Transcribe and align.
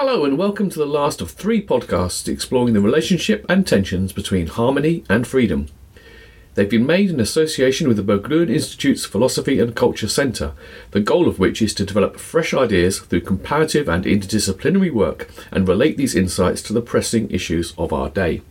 Hello, 0.00 0.24
and 0.24 0.38
welcome 0.38 0.70
to 0.70 0.78
the 0.78 0.86
last 0.86 1.20
of 1.20 1.32
three 1.32 1.60
podcasts 1.60 2.28
exploring 2.28 2.72
the 2.72 2.80
relationship 2.80 3.44
and 3.48 3.66
tensions 3.66 4.12
between 4.12 4.46
harmony 4.46 5.02
and 5.08 5.26
freedom. 5.26 5.66
They've 6.54 6.70
been 6.70 6.86
made 6.86 7.10
in 7.10 7.18
association 7.18 7.88
with 7.88 7.96
the 7.96 8.04
Berggruen 8.04 8.48
Institute's 8.48 9.04
Philosophy 9.04 9.58
and 9.58 9.74
Culture 9.74 10.06
Centre, 10.06 10.52
the 10.92 11.00
goal 11.00 11.26
of 11.26 11.40
which 11.40 11.60
is 11.60 11.74
to 11.74 11.84
develop 11.84 12.20
fresh 12.20 12.54
ideas 12.54 13.00
through 13.00 13.22
comparative 13.22 13.88
and 13.88 14.04
interdisciplinary 14.04 14.92
work 14.92 15.28
and 15.50 15.66
relate 15.66 15.96
these 15.96 16.14
insights 16.14 16.62
to 16.62 16.72
the 16.72 16.80
pressing 16.80 17.28
issues 17.32 17.74
of 17.76 17.92
our 17.92 18.08
day. 18.08 18.42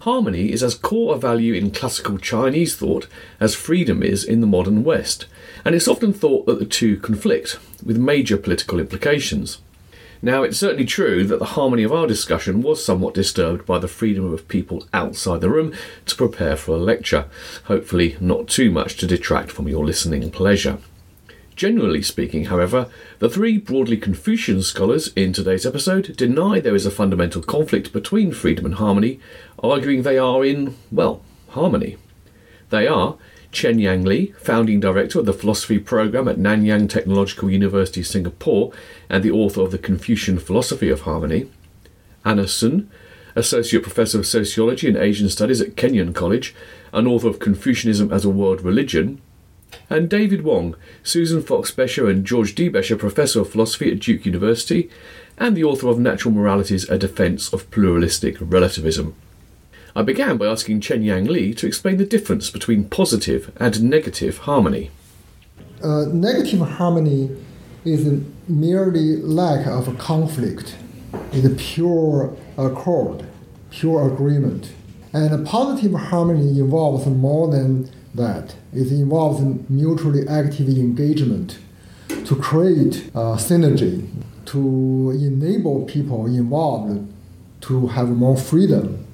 Harmony 0.00 0.52
is 0.52 0.62
as 0.62 0.74
core 0.74 1.14
a 1.14 1.18
value 1.18 1.54
in 1.54 1.70
classical 1.70 2.18
Chinese 2.18 2.76
thought 2.76 3.06
as 3.40 3.54
freedom 3.54 4.02
is 4.02 4.22
in 4.22 4.42
the 4.42 4.46
modern 4.46 4.84
West, 4.84 5.24
and 5.64 5.74
it's 5.74 5.88
often 5.88 6.12
thought 6.12 6.44
that 6.44 6.58
the 6.58 6.66
two 6.66 6.98
conflict, 6.98 7.58
with 7.82 7.96
major 7.96 8.36
political 8.36 8.78
implications. 8.78 9.62
Now, 10.24 10.42
it's 10.42 10.56
certainly 10.56 10.86
true 10.86 11.24
that 11.24 11.38
the 11.38 11.44
harmony 11.44 11.82
of 11.82 11.92
our 11.92 12.06
discussion 12.06 12.62
was 12.62 12.82
somewhat 12.82 13.12
disturbed 13.12 13.66
by 13.66 13.78
the 13.78 13.86
freedom 13.86 14.32
of 14.32 14.48
people 14.48 14.86
outside 14.90 15.42
the 15.42 15.50
room 15.50 15.74
to 16.06 16.16
prepare 16.16 16.56
for 16.56 16.76
a 16.76 16.78
lecture, 16.78 17.26
hopefully, 17.64 18.16
not 18.22 18.48
too 18.48 18.70
much 18.70 18.96
to 18.96 19.06
detract 19.06 19.52
from 19.52 19.68
your 19.68 19.84
listening 19.84 20.30
pleasure. 20.30 20.78
Generally 21.56 22.04
speaking, 22.04 22.46
however, 22.46 22.88
the 23.18 23.28
three 23.28 23.58
broadly 23.58 23.98
Confucian 23.98 24.62
scholars 24.62 25.12
in 25.14 25.34
today's 25.34 25.66
episode 25.66 26.16
deny 26.16 26.58
there 26.58 26.74
is 26.74 26.86
a 26.86 26.90
fundamental 26.90 27.42
conflict 27.42 27.92
between 27.92 28.32
freedom 28.32 28.64
and 28.64 28.76
harmony, 28.76 29.20
arguing 29.62 30.04
they 30.04 30.16
are 30.16 30.42
in, 30.42 30.74
well, 30.90 31.20
harmony. 31.50 31.98
They 32.70 32.86
are 32.88 33.18
Chen 33.54 33.78
Yang 33.78 34.04
Li, 34.04 34.34
founding 34.38 34.80
director 34.80 35.20
of 35.20 35.26
the 35.26 35.32
philosophy 35.32 35.78
program 35.78 36.28
at 36.28 36.36
Nanyang 36.36 36.88
Technological 36.88 37.50
University, 37.50 38.02
Singapore, 38.02 38.72
and 39.08 39.22
the 39.22 39.30
author 39.30 39.62
of 39.62 39.70
The 39.70 39.78
Confucian 39.78 40.38
Philosophy 40.38 40.90
of 40.90 41.02
Harmony, 41.02 41.48
Anna 42.24 42.48
Sun, 42.48 42.90
associate 43.36 43.82
professor 43.82 44.18
of 44.18 44.26
sociology 44.26 44.88
and 44.88 44.96
Asian 44.96 45.28
studies 45.28 45.60
at 45.60 45.76
Kenyon 45.76 46.12
College, 46.12 46.54
and 46.92 47.06
author 47.06 47.28
of 47.28 47.38
Confucianism 47.38 48.12
as 48.12 48.24
a 48.24 48.30
World 48.30 48.60
Religion, 48.60 49.20
and 49.88 50.10
David 50.10 50.42
Wong, 50.42 50.76
Susan 51.02 51.42
Fox 51.42 51.70
Beischer 51.70 52.10
and 52.10 52.24
George 52.24 52.54
D. 52.54 52.68
Beischer 52.68 52.98
Professor 52.98 53.40
of 53.40 53.50
Philosophy 53.50 53.90
at 53.90 54.00
Duke 54.00 54.26
University, 54.26 54.90
and 55.38 55.56
the 55.56 55.64
author 55.64 55.88
of 55.88 55.98
Natural 55.98 56.34
Moralities 56.34 56.88
A 56.88 56.98
Defense 56.98 57.52
of 57.52 57.70
Pluralistic 57.70 58.36
Relativism. 58.40 59.14
I 59.96 60.02
began 60.02 60.38
by 60.38 60.46
asking 60.46 60.80
Chen 60.80 61.04
Yang 61.04 61.26
Li 61.26 61.54
to 61.54 61.68
explain 61.68 61.98
the 61.98 62.04
difference 62.04 62.50
between 62.50 62.88
positive 62.88 63.52
and 63.60 63.80
negative 63.84 64.38
harmony. 64.38 64.90
Uh, 65.84 66.06
negative 66.06 66.58
harmony 66.58 67.30
is 67.84 68.20
merely 68.48 69.18
lack 69.18 69.68
of 69.68 69.96
conflict. 69.98 70.74
It's 71.30 71.62
pure 71.62 72.36
accord, 72.58 73.24
pure 73.70 74.12
agreement. 74.12 74.72
And 75.12 75.46
positive 75.46 75.92
harmony 75.92 76.58
involves 76.58 77.06
more 77.06 77.48
than 77.48 77.88
that. 78.16 78.56
It 78.72 78.90
involves 78.90 79.44
mutually 79.70 80.26
active 80.26 80.68
engagement 80.70 81.58
to 82.08 82.34
create 82.34 83.10
uh, 83.14 83.36
synergy, 83.36 84.08
to 84.46 85.10
enable 85.12 85.84
people 85.84 86.26
involved 86.26 87.06
to 87.60 87.86
have 87.88 88.08
more 88.08 88.36
freedom 88.36 89.04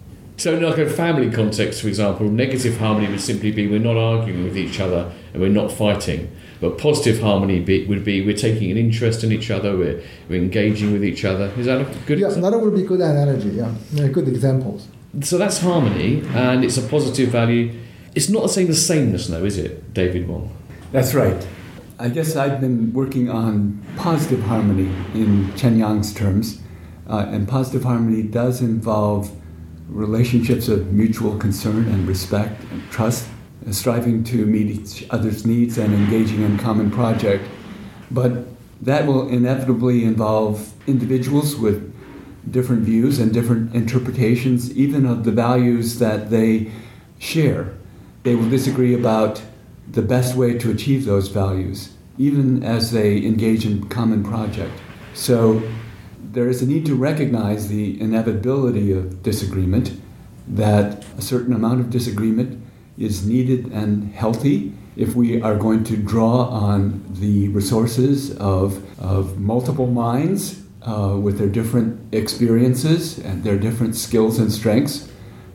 so, 0.41 0.57
in 0.57 0.63
like 0.63 0.79
a 0.79 0.89
family 0.89 1.31
context, 1.31 1.83
for 1.83 1.89
example, 1.89 2.27
negative 2.27 2.79
harmony 2.79 3.09
would 3.09 3.21
simply 3.21 3.53
be 3.53 3.69
we're 3.69 3.79
not 3.79 3.99
arguing 3.99 4.43
with 4.43 4.57
each 4.57 4.81
other 4.81 5.13
and 5.35 5.43
we're 5.43 5.51
not 5.51 5.71
fighting. 5.71 6.35
But 6.63 6.79
positive 6.79 7.21
harmony 7.21 7.61
be, 7.61 7.85
would 7.87 8.05
be 8.05 8.25
we're 8.25 8.37
taking 8.37 8.71
an 8.71 8.79
interest 8.79 9.23
in 9.23 9.33
each 9.33 9.51
other, 9.51 9.77
we're, 9.77 10.03
we're 10.31 10.41
engaging 10.41 10.95
with 10.95 11.05
each 11.05 11.27
other. 11.27 11.53
Is 11.59 11.67
that 11.67 11.83
a 11.83 11.85
good 12.07 12.19
Yes, 12.19 12.37
example? 12.37 12.51
that 12.53 12.59
would 12.59 12.75
be 12.75 12.85
good 12.85 13.01
analogy, 13.03 13.51
yeah. 13.51 13.75
yeah. 13.93 14.09
Good 14.09 14.29
examples. 14.29 14.89
So 15.21 15.37
that's 15.37 15.59
harmony 15.59 16.23
and 16.35 16.65
it's 16.65 16.79
a 16.79 16.83
positive 16.83 17.29
value. 17.29 17.79
It's 18.15 18.31
not 18.31 18.43
the 18.43 18.49
same 18.49 18.69
as 18.69 18.85
sameness, 18.87 19.27
though, 19.27 19.45
is 19.45 19.59
it, 19.59 19.93
David 19.93 20.27
Wong? 20.27 20.56
That's 20.91 21.12
right. 21.12 21.47
I 21.99 22.09
guess 22.09 22.34
I've 22.34 22.62
been 22.62 22.95
working 22.95 23.29
on 23.29 23.84
positive 23.97 24.43
harmony 24.45 24.91
in 25.12 25.55
Chen 25.55 25.79
Yang's 25.79 26.15
terms. 26.15 26.61
Uh, 27.06 27.27
and 27.29 27.47
positive 27.47 27.84
harmony 27.84 28.23
does 28.23 28.62
involve 28.62 29.33
relationships 29.91 30.69
of 30.69 30.93
mutual 30.93 31.37
concern 31.37 31.89
and 31.89 32.06
respect 32.06 32.62
and 32.71 32.83
trust, 32.91 33.28
uh, 33.67 33.73
striving 33.73 34.25
to 34.25 34.47
meet 34.47 34.69
each 34.71 35.06
other's 35.11 35.45
needs 35.45 35.78
and 35.78 35.93
engaging 35.93 36.43
in 36.43 36.59
common 36.59 36.91
project. 36.91 37.45
But 38.11 38.47
that 38.83 39.06
will 39.06 39.29
inevitably 39.29 40.05
involve 40.05 40.73
individuals 40.87 41.56
with 41.56 41.93
different 42.50 42.83
views 42.83 43.19
and 43.19 43.33
different 43.33 43.75
interpretations, 43.75 44.75
even 44.77 45.05
of 45.05 45.25
the 45.25 45.33
values 45.33 45.99
that 45.99 46.31
they 46.31 46.71
share. 47.19 47.75
They 48.23 48.34
will 48.34 48.49
disagree 48.49 48.95
about 48.95 49.43
the 49.91 50.03
best 50.03 50.37
way 50.37 50.56
to 50.59 50.71
achieve 50.71 51.05
those 51.05 51.29
values, 51.29 51.93
even 52.17 52.62
as 52.62 52.93
they 52.93 53.19
engage 53.19 53.67
in 53.67 53.89
common 53.89 54.23
project. 54.23 54.73
So 55.15 55.62
there 56.33 56.49
is 56.49 56.63
a 56.63 56.67
need 56.67 56.87
to 56.87 56.95
recognize 56.95 57.69
the 57.69 58.01
inevitability 58.01 58.93
of 58.93 59.23
disagreement, 59.23 60.01
that 60.47 61.05
a 61.17 61.23
certain 61.23 61.53
amount 61.53 61.81
of 61.81 61.91
disagreement 61.91 62.63
is 62.99 63.27
needed 63.27 63.67
and 63.73 64.13
healthy 64.13 64.73
if 64.97 65.15
we 65.15 65.41
are 65.41 65.57
going 65.57 65.85
to 65.85 65.97
draw 65.97 66.45
on 66.49 67.03
the 67.21 67.49
resources 67.49 68.37
of, 68.37 68.83
of 69.01 69.39
multiple 69.39 69.87
minds 69.87 70.63
uh, 70.83 71.17
with 71.21 71.39
their 71.39 71.49
different 71.49 72.15
experiences 72.15 73.19
and 73.19 73.45
their 73.45 73.57
different 73.57 73.95
skills 73.97 74.39
and 74.39 74.53
strengths. 74.53 75.11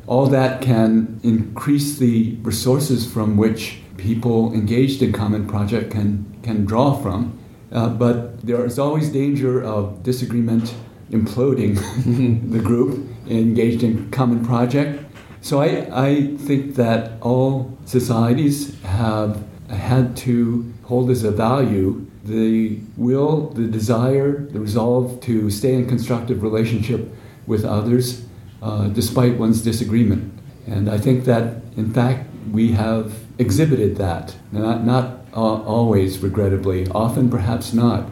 All 0.08 0.28
that 0.28 0.62
can 0.62 1.20
increase 1.24 1.98
the 1.98 2.36
resources 2.42 3.12
from 3.12 3.38
which 3.38 3.80
people 3.98 4.54
engaged 4.54 5.02
in 5.02 5.12
common 5.12 5.48
project 5.48 5.92
can, 5.92 6.38
can 6.44 6.66
draw 6.66 6.96
from. 6.96 7.38
Uh, 7.72 7.90
but 7.90 8.42
there 8.46 8.66
is 8.66 8.80
always 8.80 9.10
danger 9.10 9.64
of 9.64 10.04
disagreement 10.04 10.76
imploding 11.12 11.76
the 12.52 12.60
group 12.60 13.08
engaged 13.28 13.84
in 13.84 14.10
common 14.12 14.46
project. 14.46 15.04
So 15.42 15.62
I, 15.62 15.88
I 15.92 16.38
think 16.38 16.76
that 16.76 17.22
all 17.22 17.78
societies 17.86 18.80
have 18.84 19.44
had 19.70 20.16
to 20.18 20.74
hold 20.84 21.10
as 21.10 21.24
a 21.24 21.32
value 21.32 22.06
the 22.24 22.80
will, 22.98 23.50
the 23.50 23.68
desire, 23.68 24.46
the 24.48 24.60
resolve 24.60 25.22
to 25.22 25.52
stay 25.52 25.76
in 25.76 25.88
constructive 25.88 26.42
relationship 26.42 27.14
with 27.46 27.64
others 27.64 28.26
uh, 28.64 28.88
despite 28.88 29.38
one's 29.38 29.62
disagreement. 29.62 30.34
And 30.66 30.90
I 30.90 30.98
think 30.98 31.26
that, 31.26 31.62
in 31.78 31.94
fact, 31.94 32.28
we 32.52 32.72
have 32.74 33.14
exhibited 33.38 33.98
that, 33.98 34.36
not, 34.52 34.84
not 34.84 35.26
uh, 35.34 35.62
always, 35.64 36.20
regrettably, 36.20 36.88
often 36.90 37.30
perhaps 37.30 37.74
not. 37.74 38.10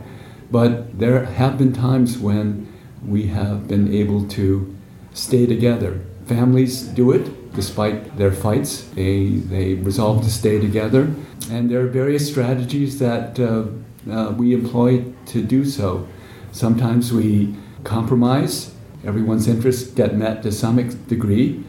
But 0.52 1.00
there 1.00 1.26
have 1.26 1.58
been 1.58 1.74
times 1.74 2.18
when 2.18 2.72
we 3.06 3.28
have 3.28 3.68
been 3.68 3.94
able 3.94 4.28
to 4.30 4.76
stay 5.14 5.46
together. 5.46 6.02
Families 6.26 6.84
do 6.84 7.12
it 7.12 7.54
despite 7.54 8.18
their 8.18 8.32
fights, 8.32 8.84
they, 8.96 9.28
they 9.28 9.76
resolve 9.76 10.24
to 10.24 10.30
stay 10.30 10.60
together. 10.60 11.14
And 11.52 11.70
there 11.70 11.82
are 11.82 11.88
various 11.88 12.28
strategies 12.28 13.00
that 13.00 13.40
uh, 13.40 13.66
uh, 14.12 14.32
we 14.32 14.54
employ 14.54 15.06
to 15.28 15.44
do 15.44 15.66
so. 15.66 16.08
Sometimes 16.52 17.14
we 17.14 17.56
compromise, 17.84 18.74
everyone's 19.06 19.48
interests 19.48 19.90
get 19.92 20.16
met 20.16 20.44
to 20.44 20.52
some 20.52 20.78
degree. 21.08 21.64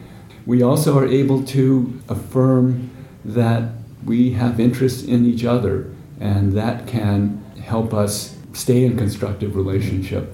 We 0.45 0.61
also 0.61 0.97
are 0.97 1.07
able 1.07 1.43
to 1.43 1.99
affirm 2.07 2.91
that 3.23 3.71
we 4.05 4.31
have 4.31 4.59
interest 4.59 5.07
in 5.07 5.25
each 5.25 5.43
other, 5.43 5.91
and 6.19 6.53
that 6.53 6.87
can 6.87 7.43
help 7.63 7.93
us 7.93 8.37
stay 8.53 8.85
in 8.85 8.97
constructive 8.97 9.55
relationship. 9.55 10.33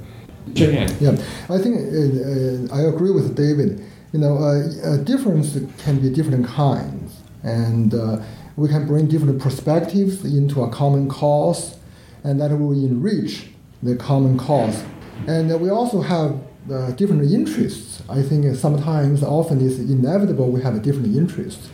Yeah, 0.53 1.15
I 1.49 1.57
think 1.57 1.77
uh, 1.77 2.75
uh, 2.75 2.77
I 2.77 2.81
agree 2.93 3.11
with 3.11 3.35
David. 3.35 3.83
You 4.11 4.19
know, 4.19 4.37
uh, 4.37 4.97
difference 4.97 5.57
can 5.83 5.99
be 5.99 6.09
different 6.09 6.45
kinds, 6.45 7.21
and 7.43 7.93
uh, 7.93 8.21
we 8.57 8.67
can 8.67 8.85
bring 8.85 9.07
different 9.07 9.41
perspectives 9.41 10.25
into 10.25 10.63
a 10.63 10.69
common 10.69 11.07
cause, 11.07 11.77
and 12.23 12.41
that 12.41 12.51
will 12.51 12.73
enrich 12.73 13.47
the 13.81 13.95
common 13.95 14.37
cause. 14.37 14.83
And 15.27 15.59
we 15.61 15.69
also 15.69 16.01
have 16.01 16.37
uh, 16.69 16.91
different 16.91 17.31
interests. 17.31 18.03
I 18.09 18.21
think 18.21 18.55
sometimes, 18.55 19.23
often, 19.23 19.65
it's 19.65 19.77
inevitable 19.79 20.49
we 20.49 20.61
have 20.61 20.81
different 20.81 21.15
interests 21.15 21.69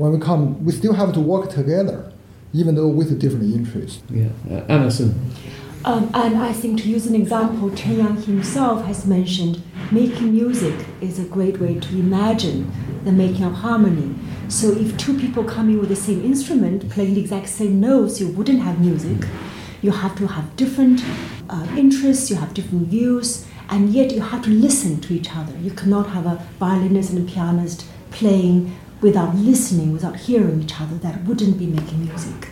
when 0.00 0.12
we 0.12 0.18
come, 0.18 0.64
we 0.64 0.72
still 0.72 0.94
have 0.94 1.12
to 1.12 1.20
work 1.20 1.50
together, 1.50 2.10
even 2.54 2.74
though 2.74 2.88
with 2.88 3.12
a 3.12 3.14
different 3.14 3.54
interests. 3.54 4.02
Yeah, 4.08 4.30
uh, 4.50 4.64
Anna 4.66 4.90
Sun. 4.90 5.14
Um, 5.84 6.10
and 6.14 6.38
I 6.38 6.54
think 6.54 6.80
to 6.80 6.88
use 6.88 7.06
an 7.06 7.14
example, 7.14 7.70
Chen 7.74 7.98
Yang 7.98 8.22
himself 8.22 8.86
has 8.86 9.06
mentioned 9.06 9.62
making 9.92 10.32
music 10.32 10.74
is 11.02 11.18
a 11.18 11.24
great 11.24 11.60
way 11.60 11.78
to 11.78 11.88
imagine 11.98 12.72
the 13.04 13.12
making 13.12 13.44
of 13.44 13.52
harmony. 13.52 14.14
So 14.48 14.72
if 14.72 14.96
two 14.96 15.18
people 15.18 15.44
come 15.44 15.68
in 15.68 15.78
with 15.78 15.90
the 15.90 15.96
same 15.96 16.24
instrument, 16.24 16.88
playing 16.88 17.12
the 17.12 17.20
exact 17.20 17.50
same 17.50 17.78
notes, 17.78 18.22
you 18.22 18.28
wouldn't 18.28 18.60
have 18.60 18.80
music. 18.80 19.28
You 19.82 19.90
have 19.90 20.16
to 20.16 20.26
have 20.26 20.56
different 20.56 21.04
uh, 21.50 21.66
interests, 21.76 22.30
you 22.30 22.36
have 22.36 22.54
different 22.54 22.88
views, 22.88 23.46
and 23.70 23.90
yet 23.90 24.12
you 24.12 24.20
have 24.20 24.42
to 24.42 24.50
listen 24.50 25.00
to 25.02 25.14
each 25.14 25.34
other. 25.34 25.56
You 25.58 25.70
cannot 25.70 26.08
have 26.08 26.26
a 26.26 26.44
violinist 26.58 27.10
and 27.10 27.28
a 27.28 27.32
pianist 27.32 27.86
playing 28.10 28.76
without 29.00 29.34
listening, 29.36 29.92
without 29.92 30.16
hearing 30.16 30.62
each 30.62 30.80
other. 30.80 30.96
That 30.96 31.24
wouldn't 31.24 31.58
be 31.58 31.66
making 31.66 32.04
music. 32.04 32.48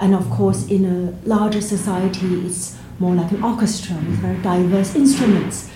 And 0.00 0.14
of 0.14 0.28
course, 0.28 0.66
in 0.66 0.84
a 0.84 1.28
larger 1.28 1.60
society, 1.60 2.46
it's 2.46 2.76
more 2.98 3.14
like 3.14 3.30
an 3.30 3.42
orchestra 3.42 3.96
with 3.96 4.18
very 4.18 4.42
diverse 4.42 4.94
instruments. 4.94 5.70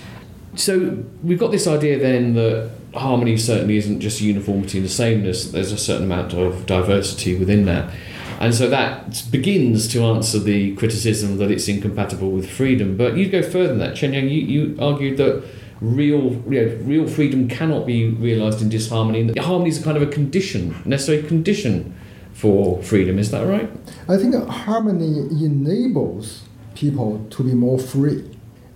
So 0.55 1.03
we've 1.23 1.39
got 1.39 1.51
this 1.51 1.67
idea 1.67 1.97
then 1.97 2.33
that 2.33 2.71
harmony 2.93 3.37
certainly 3.37 3.77
isn't 3.77 4.01
just 4.01 4.19
uniformity 4.19 4.79
and 4.79 4.85
the 4.85 4.91
sameness, 4.91 5.51
there's 5.51 5.71
a 5.71 5.77
certain 5.77 6.03
amount 6.03 6.33
of 6.33 6.65
diversity 6.65 7.37
within 7.37 7.65
that. 7.65 7.93
And 8.41 8.55
so 8.55 8.67
that 8.71 9.23
begins 9.29 9.87
to 9.89 10.03
answer 10.03 10.39
the 10.39 10.75
criticism 10.75 11.37
that 11.37 11.51
it's 11.51 11.67
incompatible 11.67 12.31
with 12.31 12.49
freedom. 12.49 12.97
But 12.97 13.15
you 13.15 13.29
go 13.29 13.43
further 13.43 13.67
than 13.67 13.77
that. 13.77 13.95
Chen 13.95 14.13
Yang, 14.13 14.29
you, 14.29 14.41
you 14.41 14.77
argued 14.81 15.17
that 15.17 15.43
real 15.79 16.41
you 16.49 16.65
know, 16.65 16.75
real 16.83 17.07
freedom 17.07 17.47
cannot 17.47 17.85
be 17.85 18.09
realised 18.09 18.59
in 18.59 18.69
disharmony. 18.69 19.21
And 19.21 19.37
harmony 19.37 19.69
is 19.69 19.83
kind 19.83 19.95
of 19.95 20.01
a 20.01 20.07
condition, 20.07 20.81
necessary 20.85 21.21
condition 21.21 21.95
for 22.33 22.81
freedom. 22.81 23.19
Is 23.19 23.29
that 23.29 23.45
right? 23.45 23.69
I 24.09 24.17
think 24.17 24.33
harmony 24.47 25.19
enables 25.45 26.41
people 26.73 27.23
to 27.29 27.43
be 27.43 27.53
more 27.53 27.77
free, 27.77 28.27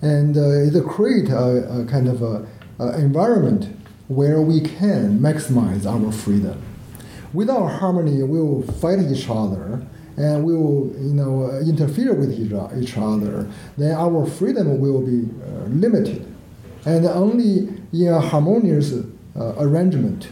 and 0.02 0.38
uh, 0.38 0.78
it 0.78 0.86
creates 0.86 1.32
a, 1.32 1.82
a, 1.82 1.86
kind 1.86 2.08
of 2.08 2.22
a, 2.22 2.46
a 2.78 3.00
environment 3.00 3.76
where 4.10 4.42
we 4.42 4.62
can 4.62 5.20
maximize 5.20 5.88
our 5.88 6.12
freedom. 6.12 6.62
Without 7.36 7.68
harmony, 7.68 8.24
we 8.24 8.40
will 8.40 8.62
fight 8.64 9.00
each 9.00 9.30
other 9.30 9.86
and 10.18 10.44
we 10.44 10.54
will 10.54 10.94
you 10.98 11.14
know 11.14 11.52
uh, 11.52 11.60
interfere 11.60 12.14
with 12.14 12.32
each 12.82 12.98
other. 12.98 13.52
Then 13.78 13.92
our 13.96 14.26
freedom 14.26 14.80
will 14.80 15.02
be 15.02 15.30
uh, 15.44 15.66
limited, 15.66 16.26
and 16.86 17.06
only 17.06 17.68
in 17.92 18.08
a 18.08 18.22
harmonious 18.22 18.94
uh, 18.94 19.54
arrangement, 19.58 20.30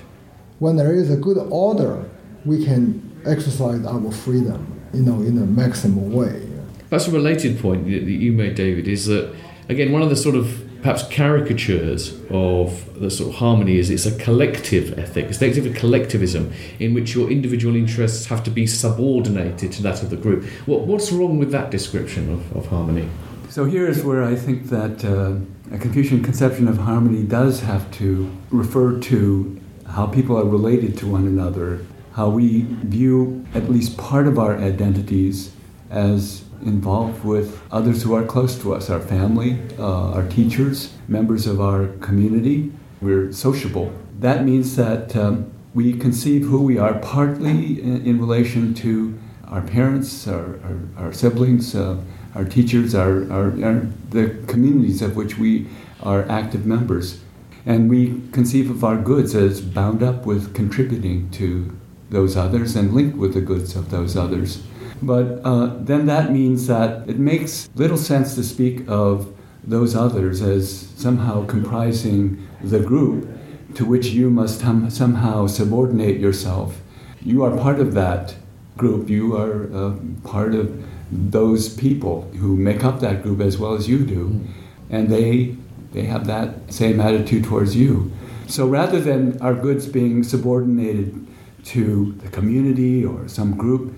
when 0.60 0.78
there 0.78 0.94
is 0.94 1.12
a 1.12 1.18
good 1.18 1.38
order, 1.50 2.10
we 2.46 2.64
can 2.64 3.22
exercise 3.26 3.86
our 3.86 4.12
freedom, 4.12 4.82
you 4.94 5.02
know, 5.02 5.22
in 5.22 5.38
a 5.38 5.46
maximum 5.46 6.14
way. 6.14 6.48
That's 6.90 7.08
a 7.08 7.12
related 7.12 7.60
point 7.60 7.86
that 7.86 8.04
you 8.04 8.32
made, 8.32 8.56
David. 8.56 8.88
Is 8.88 9.08
that 9.08 9.36
again 9.68 9.92
one 9.92 10.02
of 10.02 10.10
the 10.10 10.16
sort 10.16 10.36
of 10.36 10.63
perhaps 10.84 11.08
caricatures 11.08 12.14
of 12.30 13.00
the 13.00 13.10
sort 13.10 13.30
of 13.30 13.36
harmony 13.36 13.78
is 13.78 13.90
it's 13.90 14.06
a 14.06 14.16
collective 14.18 15.00
ethic, 15.00 15.28
it's 15.30 15.42
of 15.42 15.74
collectivism 15.76 16.52
in 16.78 16.94
which 16.94 17.16
your 17.16 17.32
individual 17.32 17.74
interests 17.74 18.26
have 18.26 18.44
to 18.44 18.52
be 18.52 18.68
subordinated 18.68 19.72
to 19.72 19.82
that 19.82 20.04
of 20.04 20.10
the 20.10 20.18
group. 20.18 20.44
What, 20.66 20.82
what's 20.82 21.10
wrong 21.10 21.40
with 21.40 21.52
that 21.52 21.72
description 21.72 22.34
of, 22.34 22.58
of 22.58 22.66
harmony? 22.68 23.08
So 23.48 23.64
here 23.64 23.88
is 23.88 24.04
where 24.04 24.24
I 24.24 24.36
think 24.36 24.66
that 24.70 25.06
uh, 25.06 25.36
a 25.74 25.78
Confucian 25.78 26.22
conception 26.22 26.68
of 26.68 26.78
harmony 26.78 27.24
does 27.24 27.62
have 27.62 27.90
to 28.00 28.30
refer 28.52 29.00
to 29.00 29.62
how 29.88 30.08
people 30.08 30.38
are 30.38 30.46
related 30.46 30.98
to 30.98 31.08
one 31.08 31.28
another, 31.28 31.86
how 32.14 32.28
we 32.28 32.64
view 32.84 33.46
at 33.56 33.72
least 33.72 33.98
part 33.98 34.28
of 34.28 34.38
our 34.38 34.58
identities 34.58 35.54
as 35.90 36.44
involved 36.66 37.24
with 37.24 37.62
others 37.72 38.04
who 38.04 38.14
are 38.14 38.24
close 38.24 38.60
to 38.62 38.74
us 38.74 38.90
our 38.90 39.00
family, 39.00 39.60
uh, 39.78 40.12
our 40.12 40.28
teachers, 40.28 40.94
members 41.08 41.48
of 41.48 41.60
our 41.62 41.88
community. 42.00 42.72
We're 43.02 43.32
sociable. 43.32 43.92
That 44.20 44.46
means 44.46 44.76
that 44.76 45.16
um, 45.16 45.52
we 45.74 45.94
conceive 45.94 46.44
who 46.44 46.62
we 46.62 46.78
are 46.78 46.94
partly 47.00 47.82
in, 47.82 48.06
in 48.06 48.20
relation 48.20 48.74
to 48.76 49.20
our 49.48 49.62
parents, 49.62 50.28
our, 50.28 50.60
our, 50.64 50.80
our 50.98 51.14
siblings, 51.14 51.76
uh, 51.76 51.98
our 52.36 52.46
teachers, 52.46 52.96
our, 52.96 53.32
our, 53.32 53.64
our, 53.64 53.88
the 54.10 54.44
communities 54.48 55.02
of 55.02 55.16
which 55.16 55.38
we 55.38 55.68
are 56.02 56.28
active 56.30 56.66
members. 56.66 57.22
And 57.66 57.90
we 57.90 58.22
conceive 58.32 58.70
of 58.70 58.84
our 58.84 58.98
goods 58.98 59.36
as 59.36 59.62
bound 59.62 60.04
up 60.04 60.26
with 60.26 60.54
contributing 60.54 61.30
to 61.32 61.78
those 62.10 62.36
others 62.36 62.76
and 62.76 62.94
linked 62.94 63.18
with 63.18 63.34
the 63.34 63.42
goods 63.42 63.76
of 63.76 63.90
those 63.90 64.18
others. 64.18 64.64
But 65.02 65.42
uh, 65.44 65.78
then 65.80 66.06
that 66.06 66.32
means 66.32 66.68
that 66.68 67.10
it 67.10 67.20
makes 67.20 67.70
little 67.76 67.98
sense 67.98 68.36
to 68.36 68.44
speak 68.44 68.88
of 68.88 69.34
those 69.64 69.96
others 69.96 70.42
as 70.42 70.90
somehow 70.96 71.46
comprising 71.46 72.48
the 72.62 72.80
group 72.80 73.28
to 73.76 73.86
which 73.86 74.08
you 74.08 74.30
must 74.30 74.62
hum- 74.62 74.90
somehow 74.90 75.48
subordinate 75.48 76.20
yourself. 76.20 76.82
You 77.22 77.44
are 77.44 77.56
part 77.58 77.80
of 77.80 77.94
that 77.94 78.36
group, 78.78 79.10
you 79.10 79.36
are 79.36 79.70
uh, 79.74 79.96
part 80.24 80.54
of 80.54 80.84
those 81.12 81.70
people 81.70 82.30
who 82.40 82.58
make 82.58 82.84
up 82.84 83.00
that 83.00 83.24
group 83.24 83.40
as 83.40 83.58
well 83.58 83.74
as 83.74 83.88
you 83.88 84.00
do, 84.00 84.42
and 84.90 85.10
they, 85.10 85.56
they 85.92 86.04
have 86.04 86.28
that 86.28 86.74
same 86.74 87.00
attitude 87.00 87.46
towards 87.46 87.76
you. 87.76 88.12
So 88.48 88.68
rather 88.68 89.00
than 89.00 89.42
our 89.42 89.54
goods 89.54 89.88
being 89.88 90.24
subordinated 90.24 91.26
to 91.66 92.14
the 92.14 92.30
community 92.30 93.06
or 93.06 93.28
some 93.28 93.56
group, 93.56 93.94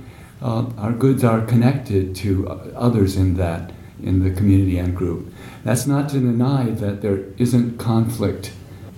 uh, 0.45 0.69
our 0.77 0.91
goods 0.91 1.23
are 1.23 1.41
connected 1.41 2.15
to 2.15 2.47
others 2.75 3.15
in 3.15 3.35
that, 3.35 3.71
in 4.03 4.23
the 4.23 4.29
community 4.29 4.77
and 4.77 4.95
group. 4.95 5.33
That's 5.63 5.87
not 5.87 6.07
to 6.09 6.19
deny 6.19 6.69
that 6.69 7.01
there 7.01 7.23
isn't 7.37 7.79
conflict, 7.79 8.53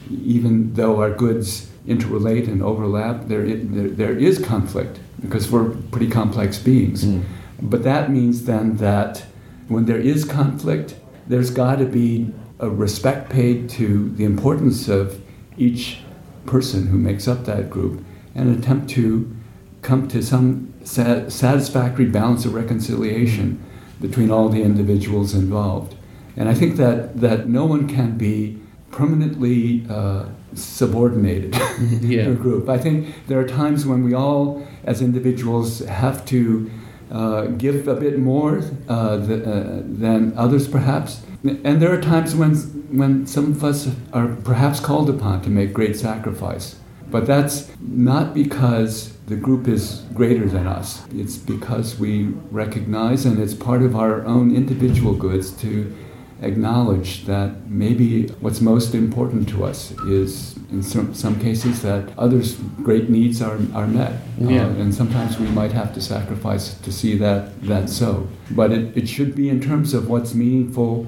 even 0.09 0.73
though 0.73 0.99
our 0.99 1.11
goods 1.11 1.71
interrelate 1.87 2.49
and 2.49 2.61
overlap, 2.61 3.27
there, 3.29 3.47
there, 3.47 3.87
there 3.87 4.17
is 4.17 4.39
conflict 4.39 4.99
because 5.21 5.49
we're 5.49 5.69
pretty 5.69 6.09
complex 6.09 6.59
beings. 6.59 7.05
Mm. 7.05 7.23
But 7.61 7.83
that 7.83 8.11
means 8.11 8.43
then 8.43 8.75
that 8.77 9.25
when 9.69 9.85
there 9.85 9.99
is 10.13 10.25
conflict, 10.25 10.95
there's 11.27 11.49
got 11.49 11.77
to 11.77 11.85
be 11.85 12.33
a 12.59 12.69
respect 12.69 13.29
paid 13.29 13.69
to 13.69 14.09
the 14.09 14.25
importance 14.25 14.89
of 14.89 15.21
each 15.57 15.99
person 16.45 16.87
who 16.87 16.97
makes 16.97 17.25
up 17.25 17.45
that 17.45 17.69
group 17.69 18.03
and 18.35 18.53
attempt 18.57 18.89
to 18.89 19.33
come 19.81 20.09
to 20.09 20.21
some 20.21 20.73
satisfactory 20.87 22.05
balance 22.05 22.45
of 22.45 22.53
reconciliation 22.53 23.63
between 23.99 24.31
all 24.31 24.49
the 24.49 24.61
individuals 24.61 25.33
involved. 25.33 25.95
And 26.35 26.47
I 26.47 26.53
think 26.53 26.77
that, 26.77 27.19
that 27.19 27.49
no 27.49 27.65
one 27.65 27.87
can 27.87 28.17
be 28.17 28.59
permanently 28.91 29.85
uh, 29.89 30.25
subordinated 30.53 31.55
yeah. 32.01 32.23
to 32.25 32.31
a 32.31 32.35
group. 32.35 32.69
I 32.69 32.77
think 32.77 33.13
there 33.27 33.39
are 33.39 33.47
times 33.47 33.85
when 33.85 34.03
we 34.03 34.13
all, 34.13 34.65
as 34.83 35.01
individuals, 35.01 35.79
have 35.79 36.25
to 36.25 36.69
uh, 37.11 37.45
give 37.47 37.87
a 37.87 37.95
bit 37.95 38.19
more 38.19 38.61
uh, 38.87 39.25
th- 39.25 39.45
uh, 39.45 39.81
than 39.83 40.33
others, 40.37 40.67
perhaps. 40.67 41.21
And 41.43 41.81
there 41.81 41.93
are 41.93 42.01
times 42.01 42.35
when, 42.35 42.55
when 42.91 43.25
some 43.25 43.51
of 43.51 43.63
us 43.63 43.89
are 44.13 44.27
perhaps 44.27 44.79
called 44.79 45.09
upon 45.09 45.41
to 45.43 45.49
make 45.49 45.73
great 45.73 45.95
sacrifice. 45.95 46.75
But 47.09 47.25
that's 47.25 47.71
not 47.79 48.33
because 48.33 49.13
the 49.27 49.35
group 49.35 49.67
is 49.67 50.03
greater 50.13 50.47
than 50.47 50.67
us. 50.67 51.05
It's 51.13 51.37
because 51.37 51.99
we 51.99 52.25
recognize, 52.51 53.25
and 53.25 53.39
it's 53.39 53.53
part 53.53 53.81
of 53.81 53.95
our 53.95 54.25
own 54.25 54.55
individual 54.55 55.13
goods 55.13 55.51
to 55.61 55.95
acknowledge 56.41 57.25
that 57.25 57.67
maybe 57.67 58.27
what's 58.41 58.61
most 58.61 58.93
important 58.93 59.49
to 59.49 59.65
us 59.65 59.91
is, 60.07 60.55
in 60.71 60.83
some, 60.83 61.13
some 61.13 61.39
cases, 61.39 61.81
that 61.81 62.15
others' 62.17 62.55
great 62.83 63.09
needs 63.09 63.41
are, 63.41 63.57
are 63.73 63.87
met. 63.87 64.21
Yeah. 64.37 64.65
Uh, 64.65 64.69
and 64.69 64.93
sometimes 64.93 65.39
we 65.39 65.47
might 65.47 65.71
have 65.71 65.93
to 65.95 66.01
sacrifice 66.01 66.75
to 66.75 66.91
see 66.91 67.17
that, 67.17 67.59
that 67.63 67.89
so. 67.89 68.27
But 68.51 68.71
it, 68.71 68.95
it 68.95 69.09
should 69.09 69.35
be 69.35 69.49
in 69.49 69.59
terms 69.61 69.93
of 69.93 70.09
what's 70.09 70.35
meaningful 70.35 71.07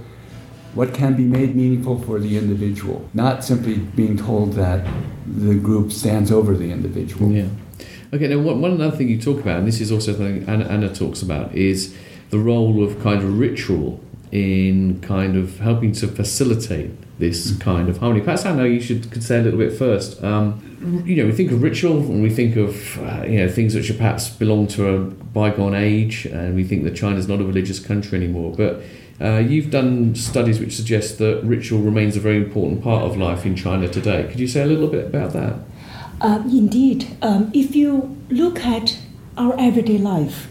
what 0.74 0.94
can 0.94 1.16
be 1.16 1.24
made 1.24 1.56
meaningful 1.56 2.00
for 2.02 2.20
the 2.20 2.38
individual, 2.38 3.10
not 3.14 3.44
simply 3.44 3.78
being 3.78 4.18
told 4.18 4.54
that 4.54 4.86
the 5.26 5.56
group 5.56 5.92
stands 5.92 6.32
over 6.32 6.56
the 6.56 6.72
individual. 6.72 7.32
Yeah. 7.32 7.48
Okay, 8.14 8.28
now 8.28 8.40
one, 8.40 8.62
one 8.62 8.82
other 8.82 8.96
thing 8.96 9.08
you 9.08 9.22
talk 9.22 9.40
about, 9.40 9.60
and 9.60 9.68
this 9.68 9.82
is 9.82 9.92
also 9.92 10.14
something 10.14 10.48
Anna, 10.50 10.66
Anna 10.66 10.94
talks 10.94 11.22
about, 11.22 11.54
is 11.54 11.96
the 12.30 12.40
role 12.40 12.84
of 12.84 13.02
kind 13.02 13.22
of 13.22 13.38
ritual 13.38 14.00
in 14.32 15.00
kind 15.02 15.36
of 15.36 15.60
helping 15.60 15.92
to 15.92 16.08
facilitate 16.08 16.92
this 17.20 17.52
mm-hmm. 17.52 17.62
kind 17.62 17.90
of 17.90 17.98
harmony. 17.98 18.22
Perhaps 18.22 18.46
I 18.46 18.54
know 18.54 18.64
you 18.64 18.80
should 18.80 19.12
could 19.12 19.24
say 19.24 19.40
a 19.40 19.42
little 19.42 19.60
bit 19.60 19.74
first. 19.78 20.24
Um, 20.24 21.04
you 21.06 21.16
know, 21.16 21.26
we 21.26 21.32
think 21.34 21.52
of 21.52 21.62
ritual 21.62 21.98
and 21.98 22.24
we 22.24 22.30
think 22.30 22.56
of 22.56 22.98
uh, 23.00 23.26
you 23.26 23.40
know 23.40 23.50
things 23.50 23.74
that 23.74 23.84
should 23.84 23.98
perhaps 23.98 24.30
belong 24.30 24.68
to 24.68 24.88
a 24.88 25.00
bygone 25.00 25.76
age, 25.76 26.26
and 26.26 26.56
we 26.56 26.64
think 26.64 26.84
that 26.84 26.96
China's 26.96 27.28
not 27.28 27.42
a 27.42 27.44
religious 27.44 27.80
country 27.80 28.18
anymore, 28.18 28.54
but 28.56 28.82
uh, 29.22 29.38
you've 29.38 29.70
done 29.70 30.16
studies 30.16 30.60
which 30.60 30.76
suggest 30.76 31.18
that 31.18 31.44
ritual 31.44 31.82
remains 31.82 32.16
a 32.16 32.20
very 32.20 32.38
important 32.38 32.82
part 32.82 33.04
of 33.04 33.18
life 33.18 33.46
in 33.46 33.56
China 33.56 33.88
today. 33.88 34.28
Could 34.30 34.40
you 34.40 34.48
say 34.48 34.62
a 34.64 34.66
little 34.66 34.88
bit 34.88 35.06
about 35.06 35.34
that? 35.34 35.60
Uh, 36.22 36.42
indeed. 36.46 37.18
Um, 37.22 37.52
if 37.54 37.76
you 37.76 38.18
look 38.30 38.60
at 38.60 38.98
our 39.38 39.60
everyday 39.60 39.98
life 39.98 40.48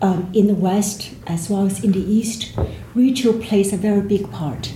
um, 0.00 0.30
in 0.32 0.46
the 0.46 0.54
West 0.54 1.12
as 1.26 1.48
well 1.48 1.66
as 1.66 1.82
in 1.82 1.92
the 1.92 2.00
East, 2.00 2.52
ritual 2.94 3.38
plays 3.40 3.72
a 3.72 3.76
very 3.76 4.00
big 4.00 4.30
part. 4.30 4.72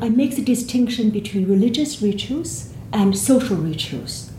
I 0.00 0.08
make 0.08 0.36
the 0.36 0.42
distinction 0.42 1.10
between 1.10 1.48
religious 1.48 2.00
rituals 2.00 2.72
and 2.92 3.16
social 3.16 3.56
rituals. 3.56 4.30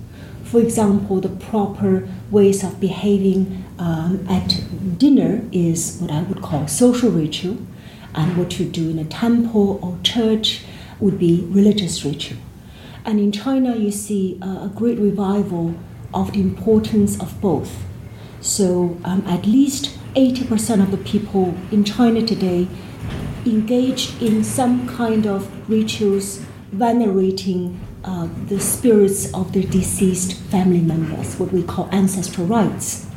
For 0.43 0.59
example, 0.59 1.21
the 1.21 1.29
proper 1.29 2.07
ways 2.31 2.63
of 2.63 2.79
behaving 2.79 3.65
um, 3.77 4.25
at 4.27 4.63
dinner 4.97 5.43
is 5.51 5.99
what 5.99 6.09
I 6.09 6.23
would 6.23 6.41
call 6.41 6.67
social 6.67 7.11
ritual 7.11 7.57
and 8.15 8.37
what 8.37 8.59
you 8.59 8.65
do 8.65 8.89
in 8.89 8.99
a 8.99 9.05
temple 9.05 9.79
or 9.81 9.97
church 10.03 10.63
would 10.99 11.17
be 11.17 11.45
religious 11.49 12.03
ritual. 12.03 12.39
And 13.05 13.19
in 13.19 13.31
China, 13.31 13.75
you 13.75 13.91
see 13.91 14.37
a 14.41 14.69
great 14.73 14.99
revival 14.99 15.75
of 16.13 16.33
the 16.33 16.41
importance 16.41 17.19
of 17.19 17.39
both. 17.41 17.83
So 18.41 18.97
um, 19.03 19.23
at 19.27 19.45
least 19.45 19.97
80% 20.15 20.81
of 20.81 20.91
the 20.91 20.97
people 20.97 21.55
in 21.71 21.83
China 21.83 22.25
today 22.25 22.67
engaged 23.45 24.21
in 24.21 24.43
some 24.43 24.87
kind 24.87 25.25
of 25.25 25.69
rituals 25.69 26.41
venerating 26.71 27.79
uh, 28.03 28.27
the 28.47 28.59
spirits 28.59 29.33
of 29.33 29.53
their 29.53 29.63
deceased 29.63 30.33
family 30.33 30.81
members, 30.81 31.37
what 31.39 31.51
we 31.51 31.63
call 31.63 31.89
ancestral 31.91 32.47
rites. 32.47 33.07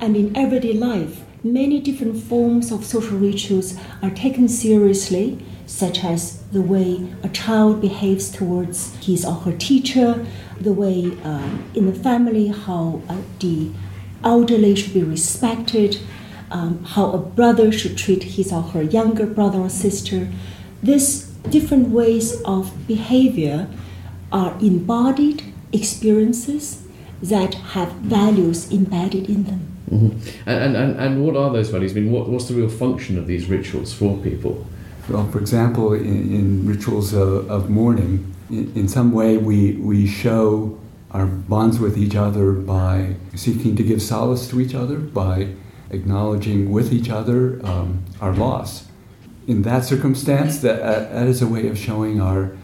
And 0.00 0.16
in 0.16 0.36
everyday 0.36 0.72
life, 0.72 1.22
many 1.42 1.80
different 1.80 2.22
forms 2.22 2.70
of 2.70 2.84
social 2.84 3.16
rituals 3.16 3.74
are 4.02 4.10
taken 4.10 4.48
seriously, 4.48 5.38
such 5.66 6.04
as 6.04 6.42
the 6.48 6.60
way 6.60 7.08
a 7.22 7.28
child 7.28 7.80
behaves 7.80 8.30
towards 8.30 8.94
his 8.96 9.24
or 9.24 9.34
her 9.34 9.56
teacher, 9.56 10.26
the 10.60 10.72
way 10.72 11.16
uh, 11.24 11.48
in 11.74 11.86
the 11.86 11.94
family 11.94 12.48
how 12.48 13.00
uh, 13.08 13.16
the 13.38 13.70
elderly 14.22 14.74
should 14.74 14.92
be 14.92 15.02
respected, 15.02 15.98
um, 16.50 16.84
how 16.84 17.10
a 17.12 17.18
brother 17.18 17.72
should 17.72 17.96
treat 17.96 18.22
his 18.22 18.52
or 18.52 18.62
her 18.62 18.82
younger 18.82 19.26
brother 19.26 19.58
or 19.58 19.70
sister. 19.70 20.28
These 20.82 21.26
different 21.48 21.88
ways 21.88 22.42
of 22.42 22.86
behavior 22.86 23.68
are 24.32 24.52
embodied 24.60 25.42
experiences 25.72 26.82
that 27.22 27.54
have 27.54 27.92
values 27.92 28.70
embedded 28.70 29.28
in 29.28 29.44
them. 29.44 29.69
Mm-hmm. 29.90 30.48
And, 30.48 30.76
and, 30.76 31.00
and 31.00 31.24
what 31.24 31.36
are 31.36 31.52
those 31.52 31.70
values? 31.70 31.92
I 31.92 32.00
mean, 32.00 32.12
what, 32.12 32.28
what's 32.28 32.46
the 32.48 32.54
real 32.54 32.68
function 32.68 33.18
of 33.18 33.26
these 33.26 33.46
rituals 33.46 33.92
for 33.92 34.16
people? 34.18 34.66
Well, 35.08 35.26
for 35.28 35.38
example, 35.38 35.92
in, 35.92 36.32
in 36.32 36.66
rituals 36.66 37.12
of, 37.12 37.50
of 37.50 37.68
mourning, 37.68 38.32
in, 38.48 38.72
in, 38.76 38.88
some 38.88 39.10
way 39.10 39.36
we, 39.36 39.72
we 39.72 40.06
show 40.06 40.78
our 41.10 41.26
bonds 41.26 41.80
with 41.80 41.98
each 41.98 42.14
other 42.14 42.52
by 42.52 43.16
seeking 43.34 43.74
to 43.76 43.82
give 43.82 44.00
solace 44.00 44.48
to 44.50 44.60
each 44.60 44.74
other, 44.74 44.98
by 44.98 45.48
acknowledging 45.90 46.70
with 46.70 46.92
each 46.92 47.10
other 47.10 47.64
um, 47.66 48.04
our 48.20 48.32
loss. 48.32 48.86
In 49.48 49.62
that 49.62 49.84
circumstance, 49.84 50.58
that, 50.58 50.80
that 51.12 51.26
is 51.26 51.42
a 51.42 51.48
way 51.48 51.66
of 51.66 51.76
showing 51.76 52.20
our, 52.20 52.56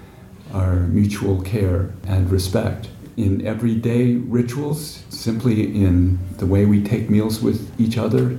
our 0.53 0.77
mutual 0.77 1.43
care 1.43 1.93
and 2.07 2.31
respect. 2.31 2.89
In 3.17 3.47
everyday 3.47 4.17
rituals, 4.17 5.03
simply 5.09 5.75
in 5.75 6.19
the 6.37 6.47
way 6.47 6.67
we 6.67 6.83
take 6.83 7.09
meals 7.09 7.41
with 7.41 7.73
each 7.81 7.97
other, 7.97 8.39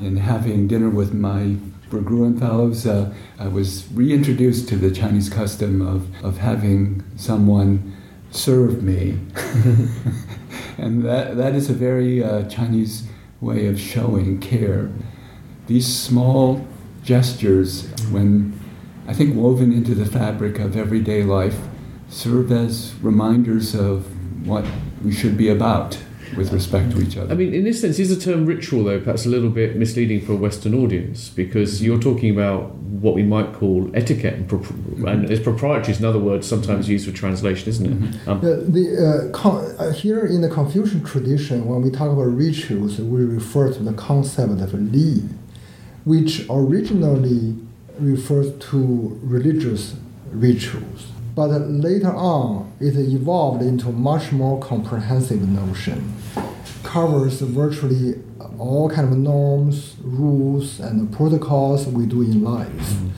in 0.00 0.16
having 0.16 0.66
dinner 0.68 0.88
with 0.88 1.12
my 1.12 1.56
Berggruen 1.90 2.38
fellows, 2.38 2.86
uh, 2.86 3.12
I 3.38 3.48
was 3.48 3.86
reintroduced 3.92 4.68
to 4.70 4.76
the 4.76 4.90
Chinese 4.90 5.28
custom 5.28 5.86
of, 5.86 6.24
of 6.24 6.38
having 6.38 7.04
someone 7.16 7.94
serve 8.30 8.82
me. 8.82 9.18
and 10.78 11.04
that, 11.04 11.36
that 11.36 11.54
is 11.54 11.70
a 11.70 11.74
very 11.74 12.24
uh, 12.24 12.48
Chinese 12.48 13.06
way 13.40 13.66
of 13.66 13.78
showing 13.78 14.40
care. 14.40 14.90
These 15.66 15.86
small 15.86 16.66
gestures, 17.02 17.88
when 18.10 18.58
I 19.06 19.14
think 19.14 19.36
woven 19.36 19.72
into 19.72 19.94
the 19.94 20.06
fabric 20.06 20.58
of 20.58 20.76
everyday 20.76 21.22
life, 21.22 21.58
serve 22.08 22.52
as 22.52 22.94
reminders 23.02 23.74
of 23.74 24.06
what 24.46 24.64
we 25.04 25.12
should 25.12 25.36
be 25.36 25.48
about 25.48 25.98
with 26.36 26.52
respect 26.52 26.90
to 26.92 27.00
each 27.00 27.16
other. 27.16 27.32
I 27.32 27.36
mean, 27.36 27.54
in 27.54 27.64
this 27.64 27.80
sense, 27.80 27.98
is 27.98 28.16
the 28.16 28.20
term 28.20 28.46
ritual, 28.46 28.84
though, 28.84 29.00
perhaps 29.00 29.26
a 29.26 29.28
little 29.28 29.50
bit 29.50 29.76
misleading 29.76 30.24
for 30.24 30.32
a 30.32 30.36
Western 30.36 30.74
audience 30.74 31.28
because 31.28 31.82
you're 31.82 32.00
talking 32.00 32.30
about 32.30 32.74
what 32.74 33.14
we 33.14 33.22
might 33.22 33.52
call 33.52 33.90
etiquette, 33.94 34.34
and, 34.34 34.48
pro- 34.48 34.58
mm-hmm. 34.58 35.06
and 35.06 35.30
it's 35.30 35.42
propriety 35.42 35.92
is 35.92 36.00
another 36.00 36.18
word 36.18 36.44
sometimes 36.44 36.88
used 36.88 37.06
for 37.06 37.14
translation, 37.14 37.68
isn't 37.68 37.86
it? 37.86 38.00
Mm-hmm. 38.00 38.30
Um, 38.30 38.40
the, 38.40 38.56
the, 38.56 39.06
uh, 39.06 39.32
con- 39.32 39.74
uh, 39.78 39.92
here 39.92 40.24
in 40.24 40.40
the 40.40 40.48
Confucian 40.48 41.04
tradition, 41.04 41.66
when 41.66 41.82
we 41.82 41.90
talk 41.90 42.10
about 42.10 42.24
rituals, 42.24 42.98
we 42.98 43.24
refer 43.24 43.72
to 43.72 43.82
the 43.82 43.92
concept 43.92 44.60
of 44.60 44.74
li, 44.74 45.22
which 46.04 46.46
originally 46.50 47.56
refers 47.98 48.52
to 48.70 49.18
religious 49.22 49.94
rituals 50.32 51.06
but 51.36 51.48
later 51.50 52.12
on 52.12 52.72
it 52.80 52.96
evolved 52.96 53.62
into 53.62 53.90
a 53.90 53.92
much 53.92 54.32
more 54.32 54.58
comprehensive 54.58 55.46
notion. 55.46 56.14
Covers 56.82 57.42
virtually 57.42 58.14
all 58.58 58.88
kind 58.88 59.12
of 59.12 59.18
norms 59.18 59.96
rules 60.02 60.80
and 60.80 61.12
protocols 61.12 61.86
we 61.86 62.06
do 62.06 62.22
in 62.22 62.42
life. 62.42 62.68
Mm-hmm. 62.68 63.08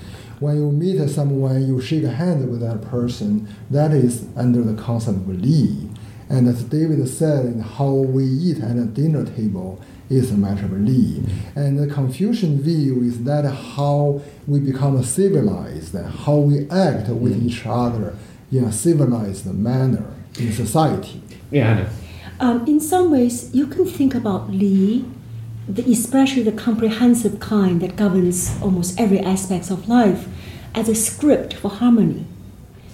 when 0.40 0.56
you 0.56 0.72
meet 0.72 1.08
someone 1.08 1.66
you 1.66 1.80
shake 1.80 2.02
hands 2.04 2.44
with 2.44 2.60
that 2.60 2.82
person. 2.82 3.48
That 3.70 3.92
is 3.92 4.26
under 4.36 4.62
the 4.62 4.80
concept 4.82 5.18
of 5.18 5.28
li. 5.28 5.88
And 6.28 6.48
as 6.48 6.64
david 6.64 7.08
said 7.08 7.60
how 7.76 7.92
we 7.92 8.24
eat 8.24 8.58
at 8.58 8.76
a 8.76 8.84
dinner 8.84 9.24
table 9.24 9.80
is 10.10 10.30
a 10.30 10.36
matter 10.36 10.64
of 10.64 10.72
li. 10.72 11.22
And 11.54 11.78
the 11.78 11.86
Confucian 11.86 12.60
view 12.60 13.02
is 13.02 13.24
that 13.24 13.44
how 13.44 14.22
we 14.46 14.60
become 14.60 15.02
civilized, 15.02 15.94
how 15.96 16.36
we 16.36 16.68
act 16.70 17.08
with 17.08 17.40
mm. 17.40 17.46
each 17.46 17.66
other 17.66 18.16
in 18.50 18.64
a 18.64 18.72
civilized 18.72 19.46
manner 19.46 20.14
in 20.38 20.52
society. 20.52 21.22
Yeah, 21.50 21.88
um, 22.40 22.64
in 22.66 22.80
some 22.80 23.10
ways, 23.10 23.52
you 23.52 23.66
can 23.66 23.84
think 23.84 24.14
about 24.14 24.50
li, 24.50 25.04
the, 25.68 25.90
especially 25.90 26.42
the 26.44 26.52
comprehensive 26.52 27.40
kind 27.40 27.80
that 27.80 27.96
governs 27.96 28.56
almost 28.62 28.98
every 28.98 29.18
aspect 29.18 29.70
of 29.70 29.88
life, 29.88 30.28
as 30.74 30.88
a 30.88 30.94
script 30.94 31.54
for 31.54 31.68
harmony. 31.68 32.26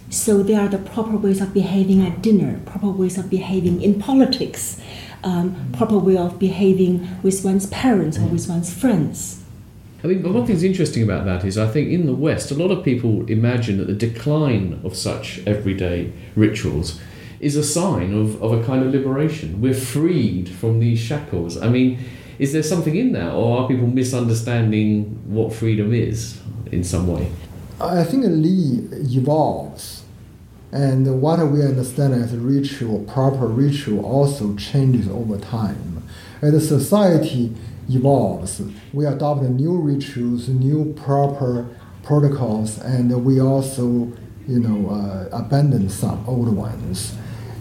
So 0.09 0.43
there 0.43 0.61
are 0.61 0.69
the 0.69 0.79
proper 0.79 1.17
ways 1.17 1.41
of 1.41 1.53
behaving 1.53 2.07
at 2.07 2.23
dinner, 2.23 2.61
proper 2.65 2.89
ways 2.89 3.19
of 3.19 3.29
behaving 3.29 3.83
in 3.83 4.01
politics, 4.01 4.81
um, 5.25 5.71
proper 5.73 5.99
way 5.99 6.17
of 6.17 6.39
behaving 6.39 7.09
with 7.23 7.45
one's 7.45 7.67
parents 7.67 8.19
or 8.19 8.27
with 8.27 8.49
one's 8.49 8.73
friends. 8.73 9.43
I 10.05 10.07
think 10.07 10.25
one 10.25 10.35
thing 10.35 10.55
that's 10.55 10.63
interesting 10.63 11.03
about 11.03 11.25
that 11.25 11.45
is 11.45 11.57
I 11.57 11.67
think 11.67 11.91
in 11.91 12.05
the 12.07 12.15
West, 12.15 12.51
a 12.51 12.55
lot 12.55 12.71
of 12.71 12.85
people 12.85 13.25
imagine 13.31 13.79
that 13.79 13.87
the 13.87 13.95
decline 13.95 14.79
of 14.85 14.95
such 14.95 15.41
everyday 15.47 16.13
rituals 16.37 17.01
is 17.41 17.57
a 17.57 17.65
sign 17.65 18.13
of, 18.13 18.43
of 18.43 18.53
a 18.53 18.63
kind 18.65 18.85
of 18.85 18.93
liberation. 18.93 19.63
We're 19.63 19.75
freed 19.75 20.49
from 20.49 20.79
these 20.79 20.99
shackles. 20.99 21.61
I 21.61 21.71
mean, 21.71 21.99
is 22.39 22.53
there 22.53 22.63
something 22.63 22.97
in 22.97 23.13
that, 23.13 23.33
or 23.33 23.61
are 23.61 23.69
people 23.69 23.87
misunderstanding 23.87 25.23
what 25.27 25.55
freedom 25.55 25.95
is 25.95 26.39
in 26.71 26.85
some 26.85 27.07
way? 27.07 27.31
I 27.81 28.05
think 28.05 28.25
li 28.27 28.87
evolves 28.93 30.04
and 30.75 31.23
what 31.23 31.39
we 31.53 31.63
understand 31.63 32.15
as 32.15 32.35
ritual, 32.37 33.05
proper 33.05 33.47
ritual, 33.47 34.05
also 34.05 34.57
changes 34.57 35.09
over 35.09 35.39
time. 35.39 36.03
As 36.43 36.69
society 36.69 37.55
evolves, 37.89 38.61
we 38.93 39.07
adopt 39.07 39.43
new 39.43 39.77
rituals, 39.79 40.49
new 40.49 40.93
proper 40.95 41.69
protocols, 42.03 42.81
and 42.81 43.25
we 43.25 43.41
also, 43.41 44.13
you 44.49 44.59
know, 44.59 44.91
uh, 44.91 45.29
abandon 45.31 45.89
some 45.89 46.25
old 46.27 46.49
ones. 46.49 47.15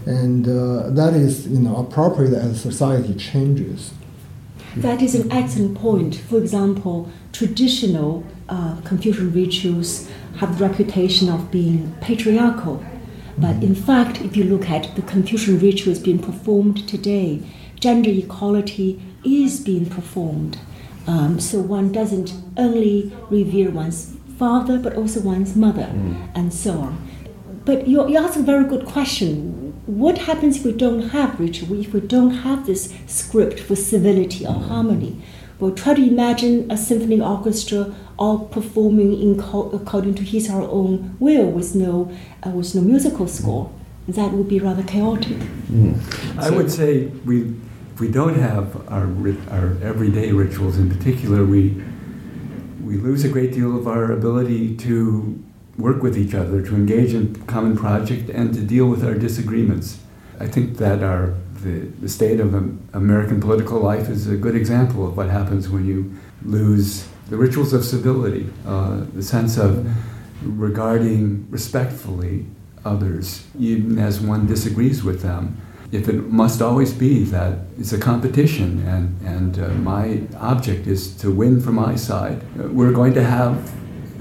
And 0.08 0.48
uh, 0.48 0.90
that 0.90 1.14
is, 1.14 1.48
you 1.48 1.60
know, 1.60 1.76
appropriate 1.76 2.34
as 2.34 2.60
society 2.60 3.14
changes. 3.14 3.94
That 4.76 5.04
is 5.04 5.14
an 5.14 5.32
excellent 5.32 5.78
point. 5.78 6.16
For 6.16 6.40
example, 6.40 7.12
traditional 7.32 8.26
uh, 8.50 8.82
Confucian 8.84 9.32
rituals 9.32 10.10
have 10.38 10.58
the 10.58 10.68
reputation 10.68 11.30
of 11.30 11.52
being 11.52 11.96
patriarchal 12.02 12.84
but 13.38 13.64
in 13.64 13.76
fact, 13.76 14.22
if 14.22 14.38
you 14.38 14.44
look 14.44 14.70
at 14.70 14.96
the 14.96 15.02
Confucian 15.02 15.60
rituals 15.60 16.00
being 16.00 16.20
performed 16.20 16.88
today, 16.88 17.42
gender 17.80 18.10
equality 18.10 19.02
is 19.24 19.60
being 19.60 19.86
performed. 19.86 20.60
Um, 21.08 21.40
so 21.40 21.60
one 21.60 21.92
doesn't 21.92 22.34
only 22.58 23.12
revere 23.30 23.72
one's 23.72 24.16
father, 24.38 24.78
but 24.78 24.96
also 24.96 25.20
one's 25.22 25.56
mother, 25.56 25.90
mm. 25.94 26.30
and 26.36 26.54
so 26.54 26.80
on. 26.80 27.10
But 27.66 27.88
you, 27.88 28.08
you 28.10 28.18
ask 28.18 28.38
a 28.38 28.44
very 28.44 28.66
good 28.66 28.86
question. 28.86 29.74
What 29.86 30.18
happens 30.18 30.58
if 30.58 30.66
we 30.66 30.72
don't 30.72 31.10
have 31.10 31.40
ritual, 31.40 31.80
if 31.80 31.94
we 31.94 32.02
don't 32.02 32.32
have 32.32 32.66
this 32.66 32.94
script 33.08 33.60
for 33.60 33.76
civility 33.76 34.46
or 34.46 34.54
harmony? 34.54 35.22
Well, 35.60 35.72
try 35.72 35.94
to 35.94 36.02
imagine 36.02 36.70
a 36.72 36.78
symphony 36.78 37.22
orchestra 37.22 37.94
all 38.18 38.46
performing 38.46 39.20
in 39.20 39.42
co- 39.42 39.70
according 39.72 40.16
to 40.16 40.24
his 40.24 40.50
or 40.50 40.54
her 40.54 40.68
own 40.70 41.16
will 41.20 41.50
with 41.50 41.76
no, 41.76 42.12
uh, 42.46 42.50
with 42.50 42.74
no 42.76 42.82
musical 42.82 43.28
score. 43.28 43.72
That 44.08 44.32
would 44.34 44.50
be 44.50 44.60
rather 44.60 44.84
chaotic. 44.84 45.38
Mm. 45.72 45.98
I 46.38 46.50
would 46.50 46.70
say 46.70 47.06
we, 47.26 47.56
if 47.94 48.00
we 48.00 48.10
don't 48.10 48.36
have 48.36 48.76
our, 48.92 49.08
our 49.50 49.78
everyday 49.82 50.32
rituals 50.32 50.78
in 50.78 50.90
particular, 50.90 51.46
we, 51.46 51.82
we 52.84 52.98
lose 52.98 53.24
a 53.24 53.30
great 53.30 53.54
deal 53.54 53.78
of 53.78 53.88
our 53.88 54.12
ability 54.12 54.76
to 54.78 55.42
work 55.78 56.04
with 56.04 56.18
each 56.18 56.36
other, 56.36 56.62
to 56.62 56.76
engage 56.76 57.14
in 57.14 57.36
common 57.46 57.76
project, 57.78 58.30
and 58.30 58.54
to 58.54 58.62
deal 58.62 58.88
with 58.88 59.04
our 59.04 59.16
disagreements. 59.16 60.00
I 60.40 60.48
think 60.48 60.78
that 60.78 61.02
our 61.02 61.36
the, 61.64 61.88
the 62.02 62.10
state 62.10 62.40
of 62.40 62.54
American 62.94 63.40
political 63.40 63.80
life 63.80 64.10
is 64.10 64.28
a 64.28 64.36
good 64.36 64.56
example 64.56 65.08
of 65.08 65.18
what 65.18 65.30
happens 65.30 65.70
when 65.70 65.86
you 65.86 66.14
lose 66.44 67.08
the 67.30 67.38
rituals 67.38 67.74
of 67.74 67.84
civility, 67.84 68.50
uh, 68.66 69.02
the 69.14 69.24
sense 69.24 69.58
of 69.58 69.88
regarding 70.44 71.48
respectfully 71.50 72.46
others, 72.86 73.46
even 73.58 73.98
as 73.98 74.20
one 74.20 74.46
disagrees 74.46 75.04
with 75.04 75.22
them. 75.22 75.60
If 75.92 76.10
it 76.10 76.30
must 76.30 76.62
always 76.62 76.92
be 76.92 77.24
that 77.26 77.60
it's 77.78 77.94
a 77.94 78.00
competition 78.00 78.86
and, 78.88 79.22
and 79.22 79.60
uh, 79.60 79.70
my 79.76 80.24
object 80.38 80.88
is 80.88 81.16
to 81.18 81.32
win 81.32 81.62
for 81.62 81.72
my 81.72 81.96
side, 81.96 82.42
we're 82.58 82.92
going 82.92 83.14
to 83.14 83.24
have 83.24 83.72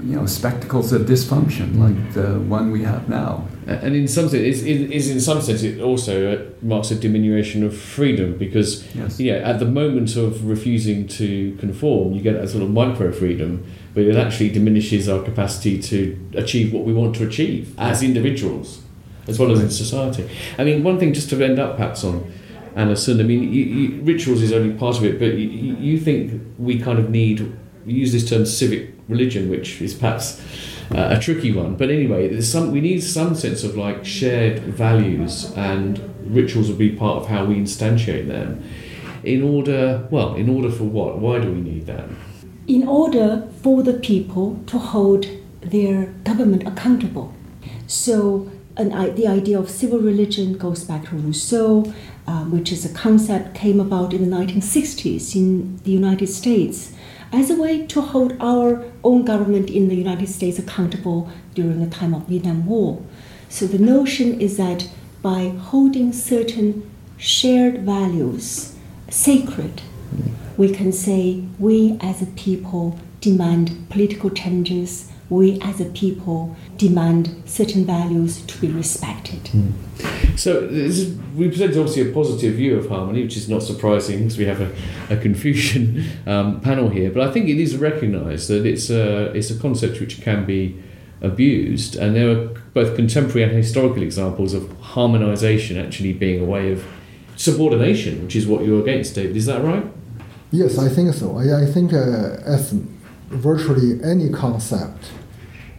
you 0.03 0.15
know, 0.15 0.25
spectacles 0.25 0.93
of 0.93 1.03
dysfunction 1.03 1.79
like 1.79 2.13
the 2.13 2.39
one 2.41 2.71
we 2.71 2.83
have 2.83 3.09
now. 3.09 3.47
And 3.67 3.95
in 3.95 4.07
some 4.07 4.29
sense, 4.29 4.41
is, 4.43 4.63
is 4.63 5.09
in 5.09 5.19
some 5.21 5.41
sense 5.41 5.63
it 5.63 5.81
also 5.81 6.33
uh, 6.33 6.41
marks 6.61 6.91
a 6.91 6.95
diminution 6.95 7.63
of 7.63 7.77
freedom 7.77 8.37
because 8.37 8.83
Yes. 8.95 9.19
yeah, 9.19 9.35
at 9.35 9.59
the 9.59 9.65
moment 9.65 10.15
of 10.15 10.45
refusing 10.47 11.07
to 11.19 11.55
conform, 11.59 12.13
you 12.13 12.21
get 12.21 12.35
a 12.35 12.47
sort 12.47 12.63
of 12.63 12.69
micro 12.71 13.11
freedom, 13.11 13.63
but 13.93 14.03
it 14.03 14.15
actually 14.15 14.49
diminishes 14.49 15.07
our 15.07 15.21
capacity 15.23 15.81
to 15.81 16.17
achieve 16.35 16.73
what 16.73 16.83
we 16.83 16.93
want 16.93 17.15
to 17.15 17.27
achieve 17.27 17.73
as 17.77 18.03
individuals, 18.03 18.81
as 19.27 19.39
well 19.39 19.51
as 19.51 19.61
in 19.61 19.69
society. 19.69 20.29
I 20.57 20.63
mean, 20.63 20.83
one 20.83 20.99
thing 20.99 21.13
just 21.13 21.29
to 21.29 21.43
end 21.43 21.59
up 21.59 21.77
perhaps 21.77 22.03
on 22.03 22.31
Anna 22.75 22.95
Sun. 22.95 23.19
I 23.19 23.23
mean, 23.23 23.43
you, 23.53 23.63
you, 23.63 24.01
rituals 24.01 24.41
is 24.41 24.51
only 24.51 24.73
part 24.73 24.97
of 24.97 25.03
it, 25.05 25.19
but 25.19 25.35
you, 25.35 25.47
you 25.47 25.75
you 25.75 25.99
think 25.99 26.41
we 26.57 26.79
kind 26.79 26.97
of 26.97 27.09
need 27.09 27.55
use 27.85 28.11
this 28.11 28.27
term 28.27 28.45
civic 28.45 28.93
religion, 29.07 29.49
which 29.49 29.79
is 29.81 29.93
perhaps 29.93 30.41
uh, 30.91 31.15
a 31.17 31.19
tricky 31.19 31.51
one. 31.51 31.75
But 31.75 31.89
anyway, 31.89 32.27
there's 32.27 32.51
some 32.51 32.71
we 32.71 32.81
need 32.81 33.01
some 33.01 33.35
sense 33.35 33.63
of 33.63 33.77
like 33.77 34.05
shared 34.05 34.59
values, 34.59 35.51
and 35.55 35.99
rituals 36.25 36.69
will 36.69 36.77
be 36.77 36.95
part 36.95 37.23
of 37.23 37.29
how 37.29 37.45
we 37.45 37.55
instantiate 37.55 38.27
them. 38.27 38.63
In 39.23 39.41
order, 39.41 40.07
well, 40.11 40.35
in 40.35 40.49
order 40.49 40.69
for 40.69 40.83
what? 40.83 41.19
Why 41.19 41.39
do 41.39 41.51
we 41.51 41.61
need 41.61 41.85
that? 41.85 42.09
in 42.67 42.87
order 42.87 43.47
for 43.61 43.83
the 43.83 43.93
people 43.93 44.61
to 44.67 44.77
hold 44.77 45.27
their 45.61 46.05
government 46.23 46.65
accountable. 46.67 47.33
So, 47.87 48.49
an, 48.77 49.15
the 49.15 49.27
idea 49.27 49.59
of 49.59 49.69
civil 49.69 49.99
religion 49.99 50.57
goes 50.57 50.83
back 50.83 51.09
to 51.09 51.15
Rousseau, 51.15 51.93
um, 52.25 52.51
which 52.51 52.71
is 52.71 52.85
a 52.85 52.93
concept 52.93 53.53
came 53.53 53.79
about 53.79 54.13
in 54.13 54.29
the 54.29 54.35
1960s 54.35 55.35
in 55.35 55.77
the 55.83 55.91
United 55.91 56.27
States 56.27 56.93
as 57.33 57.49
a 57.49 57.55
way 57.55 57.85
to 57.87 57.99
hold 57.99 58.37
our 58.39 58.85
own 59.03 59.25
government 59.25 59.69
in 59.69 59.89
the 59.89 59.95
United 59.95 60.29
States 60.29 60.59
accountable 60.59 61.29
during 61.55 61.79
the 61.79 61.93
time 61.93 62.13
of 62.13 62.27
Vietnam 62.27 62.65
War. 62.67 63.01
So 63.49 63.65
the 63.65 63.79
notion 63.79 64.39
is 64.39 64.57
that 64.57 64.87
by 65.23 65.49
holding 65.49 66.13
certain 66.13 66.89
shared 67.17 67.81
values 67.81 68.75
sacred, 69.09 69.81
we 70.57 70.71
can 70.71 70.91
say 70.91 71.43
we 71.57 71.97
as 72.01 72.21
a 72.21 72.27
people 72.27 72.99
demand 73.19 73.89
political 73.89 74.29
changes, 74.29 75.11
we 75.29 75.59
as 75.61 75.79
a 75.79 75.85
people 75.85 76.55
demand 76.77 77.43
certain 77.45 77.85
values 77.85 78.41
to 78.41 78.59
be 78.59 78.67
respected. 78.67 79.49
So 80.35 80.67
this 80.67 80.99
is, 80.99 81.17
we 81.35 81.47
present 81.47 81.77
obviously 81.77 82.09
a 82.09 82.13
positive 82.13 82.55
view 82.55 82.77
of 82.77 82.89
harmony, 82.89 83.23
which 83.23 83.37
is 83.37 83.47
not 83.47 83.63
surprising 83.63 84.19
because 84.19 84.37
we 84.37 84.45
have 84.45 84.61
a, 84.61 84.71
a 85.09 85.17
Confucian 85.17 86.05
um, 86.27 86.61
panel 86.61 86.89
here. 86.89 87.09
But 87.09 87.27
I 87.27 87.31
think 87.31 87.47
it 87.47 87.59
is 87.59 87.77
recognised 87.77 88.49
that 88.49 88.65
it's 88.65 88.89
a 88.89 89.31
it's 89.33 89.49
a 89.49 89.59
concept 89.59 89.99
which 89.99 90.21
can 90.21 90.45
be 90.45 90.81
abused, 91.21 91.95
and 91.95 92.15
there 92.15 92.29
are 92.29 92.47
both 92.73 92.95
contemporary 92.95 93.43
and 93.43 93.53
historical 93.53 94.03
examples 94.03 94.53
of 94.53 94.63
harmonisation 94.81 95.83
actually 95.83 96.13
being 96.13 96.41
a 96.41 96.45
way 96.45 96.71
of 96.71 96.83
subordination, 97.35 98.23
which 98.23 98.35
is 98.35 98.45
what 98.45 98.65
you're 98.65 98.81
against, 98.81 99.15
David. 99.15 99.35
Is 99.37 99.45
that 99.45 99.63
right? 99.63 99.85
Yes, 100.51 100.77
I 100.77 100.89
think 100.89 101.13
so. 101.13 101.37
I, 101.37 101.63
I 101.63 101.65
think 101.65 101.93
uh, 101.93 102.37
as 102.45 102.73
virtually 103.29 104.03
any 104.03 104.29
concept 104.29 105.11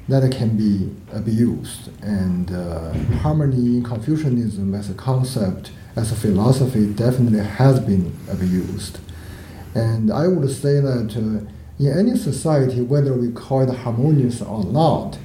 that 0.09 0.31
can 0.33 0.57
be 0.57 0.95
abused, 1.13 1.91
and 2.03 2.53
uh, 2.53 2.93
harmony, 3.23 3.79
in 3.79 3.83
Confucianism 3.83 4.75
as 4.75 4.91
a 4.91 4.95
concept, 4.95 5.73
as 5.97 6.12
a 6.12 6.14
philosophy, 6.14 6.92
definitely 6.92 7.38
has 7.38 7.81
been 7.81 8.14
abused. 8.31 8.99
And 9.75 10.12
I 10.12 10.29
would 10.29 10.51
say 10.51 10.81
that 10.81 11.16
uh, 11.16 11.51
in 11.79 11.99
any 11.99 12.16
society, 12.16 12.83
whether 12.83 13.14
we 13.14 13.33
call 13.33 13.62
it 13.62 13.75
harmonious 13.75 14.42
or 14.42 14.64
not, 14.64 15.18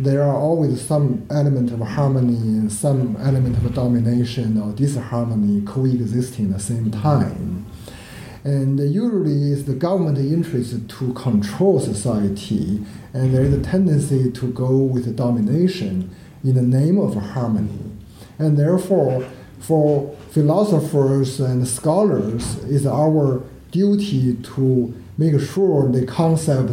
there 0.00 0.22
are 0.22 0.36
always 0.36 0.80
some 0.80 1.26
element 1.30 1.72
of 1.72 1.80
harmony 1.80 2.36
and 2.36 2.72
some 2.72 3.16
element 3.20 3.56
of 3.56 3.74
domination 3.74 4.60
or 4.60 4.72
disharmony 4.72 5.62
coexisting 5.62 6.50
at 6.50 6.58
the 6.58 6.62
same 6.62 6.90
time. 6.90 7.66
And 8.44 8.78
usually 8.78 9.52
it's 9.52 9.64
the 9.64 9.74
government 9.74 10.18
interest 10.18 10.88
to 10.88 11.12
control 11.14 11.80
society, 11.80 12.84
and 13.12 13.34
there 13.34 13.42
is 13.42 13.54
a 13.54 13.62
tendency 13.62 14.30
to 14.30 14.52
go 14.52 14.76
with 14.76 15.16
domination 15.16 16.14
in 16.44 16.54
the 16.54 16.62
name 16.62 16.98
of 16.98 17.14
harmony. 17.14 17.92
And 18.38 18.56
therefore, 18.56 19.28
for 19.58 20.14
philosophers 20.30 21.40
and 21.40 21.66
scholars, 21.66 22.62
it's 22.64 22.86
our 22.86 23.42
duty 23.70 24.34
to 24.34 24.94
make 25.18 25.40
sure 25.40 25.90
the 25.90 26.06
concept 26.06 26.72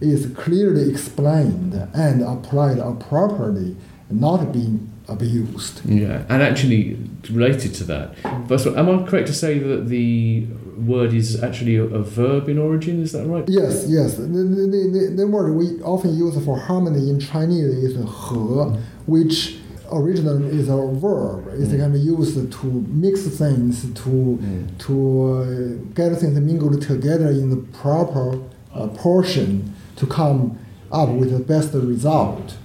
is 0.00 0.26
clearly 0.36 0.90
explained 0.90 1.74
and 1.94 2.22
applied 2.22 2.78
appropriately, 2.78 3.76
not 4.10 4.52
being 4.52 4.92
abused. 5.08 5.84
Yeah, 5.84 6.24
and 6.28 6.42
actually 6.42 6.98
related 7.30 7.74
to 7.74 7.84
that, 7.84 8.16
first 8.48 8.66
of 8.66 8.76
all, 8.76 8.78
am 8.78 9.04
I 9.04 9.08
correct 9.08 9.26
to 9.28 9.34
say 9.34 9.58
that 9.58 9.88
the 9.88 10.46
word 10.76 11.12
is 11.14 11.42
actually 11.42 11.76
a, 11.76 11.84
a 11.84 12.02
verb 12.02 12.48
in 12.48 12.58
origin? 12.58 13.02
Is 13.02 13.12
that 13.12 13.26
right? 13.26 13.44
Yes, 13.48 13.86
yes. 13.88 14.16
The, 14.16 14.26
the, 14.26 14.90
the, 14.92 15.14
the 15.16 15.26
word 15.26 15.54
we 15.54 15.80
often 15.82 16.16
use 16.16 16.42
for 16.44 16.58
harmony 16.58 17.10
in 17.10 17.20
Chinese 17.20 17.64
is 17.64 17.96
和, 17.96 18.78
which 19.06 19.58
originally 19.92 20.48
is 20.58 20.68
a 20.68 20.76
verb. 20.76 21.48
It 21.54 21.68
can 21.70 21.92
be 21.92 22.00
used 22.00 22.52
to 22.52 22.66
mix 22.66 23.26
things, 23.26 23.82
to 24.02 24.38
to 24.78 24.94
uh, 25.32 25.94
get 25.94 26.18
things 26.18 26.38
mingled 26.40 26.82
together 26.82 27.28
in 27.28 27.50
the 27.50 27.56
proper 27.78 28.40
uh, 28.74 28.88
portion 28.88 29.74
to 29.96 30.06
come 30.06 30.58
up 30.92 31.08
with 31.08 31.30
the 31.32 31.40
best 31.40 31.72
result. 31.74 32.56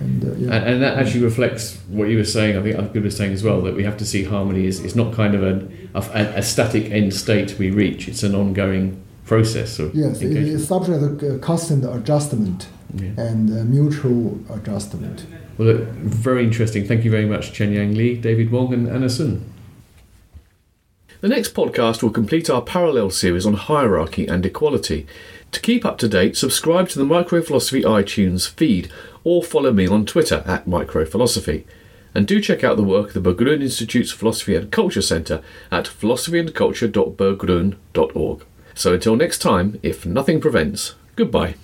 And, 0.00 0.24
uh, 0.24 0.32
yeah. 0.36 0.54
And, 0.54 0.64
and 0.74 0.82
that 0.82 0.96
actually 0.98 1.24
reflects 1.24 1.76
what 1.88 2.08
you 2.08 2.16
were 2.18 2.24
saying. 2.24 2.56
I 2.56 2.62
think 2.62 2.76
other 2.78 2.86
people 2.88 3.02
were 3.02 3.10
saying 3.10 3.32
as 3.32 3.42
well 3.42 3.60
that 3.62 3.74
we 3.74 3.82
have 3.84 3.96
to 3.98 4.04
see 4.04 4.22
harmony 4.24 4.66
is 4.66 4.78
it's 4.80 4.94
not 4.94 5.12
kind 5.12 5.34
of 5.34 5.42
an, 5.42 5.90
a, 5.94 6.00
a 6.36 6.42
static 6.42 6.90
end 6.92 7.12
state 7.14 7.58
we 7.58 7.70
reach. 7.70 8.06
It's 8.08 8.22
an 8.22 8.34
ongoing 8.34 9.02
process 9.24 9.78
of 9.78 9.94
Yes, 9.94 10.20
it 10.22 10.26
engagement. 10.28 10.48
is 10.54 10.68
subject 10.68 11.20
to 11.20 11.38
constant 11.40 11.84
adjustment 11.84 12.68
Yeah. 12.94 13.10
and 13.18 13.50
uh, 13.50 13.64
mutual 13.64 14.38
adjustment. 14.50 15.26
Well, 15.58 15.68
look, 15.68 15.88
very 15.88 16.44
interesting. 16.44 16.86
Thank 16.86 17.04
you 17.04 17.10
very 17.10 17.26
much, 17.26 17.52
Chen 17.52 17.72
Yang 17.72 17.94
Li, 17.94 18.16
David 18.16 18.50
Wong, 18.52 18.72
and 18.72 18.88
Anna 18.88 19.08
Sun. 19.10 19.44
The 21.20 21.28
next 21.28 21.52
podcast 21.52 22.00
will 22.02 22.10
complete 22.10 22.48
our 22.48 22.62
parallel 22.62 23.10
series 23.10 23.44
on 23.44 23.54
hierarchy 23.54 24.26
and 24.28 24.46
equality. 24.46 25.04
To 25.52 25.60
keep 25.60 25.84
up 25.84 25.98
to 25.98 26.08
date, 26.08 26.36
subscribe 26.36 26.88
to 26.90 26.98
the 26.98 27.04
Microphilosophy 27.04 27.82
iTunes 27.82 28.48
feed 28.48 28.90
or 29.24 29.42
follow 29.42 29.72
me 29.72 29.86
on 29.86 30.06
Twitter 30.06 30.42
at 30.46 30.66
Microphilosophy. 30.66 31.64
And 32.14 32.26
do 32.26 32.40
check 32.40 32.64
out 32.64 32.76
the 32.76 32.82
work 32.82 33.08
of 33.08 33.14
the 33.14 33.34
Berggruen 33.34 33.62
Institute's 33.62 34.10
Philosophy 34.10 34.54
and 34.54 34.72
Culture 34.72 35.02
Centre 35.02 35.42
at 35.70 35.84
philosophyandculture.berggruen.org. 35.84 38.44
So 38.74 38.94
until 38.94 39.16
next 39.16 39.38
time, 39.38 39.78
if 39.82 40.06
nothing 40.06 40.40
prevents, 40.40 40.94
goodbye. 41.16 41.56